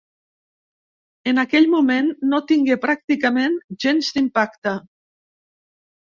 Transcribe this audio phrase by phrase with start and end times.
[1.31, 4.73] En aquell moment no tingué pràcticament gens d'impacte.